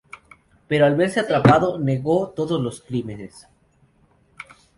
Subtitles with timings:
[0.67, 3.47] Pero al verse atrapado negó todos los crímenes.